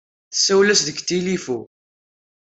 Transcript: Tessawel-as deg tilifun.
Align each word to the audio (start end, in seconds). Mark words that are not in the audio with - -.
Tessawel-as 0.31 0.79
deg 0.83 0.97
tilifun. 1.07 1.63